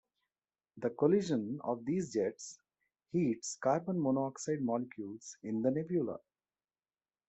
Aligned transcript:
The 0.77 0.89
collision 0.89 1.59
of 1.63 1.85
these 1.85 2.11
jets 2.13 2.57
heats 3.11 3.57
carbon 3.61 4.01
monoxide 4.01 4.63
molecules 4.63 5.37
in 5.43 5.61
the 5.61 5.69
nebula. 5.69 6.17